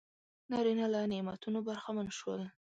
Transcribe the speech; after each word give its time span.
نارینه 0.51 0.85
له 0.93 0.99
نعمتونو 1.11 1.59
برخمن 1.67 2.07
شول. 2.17 2.41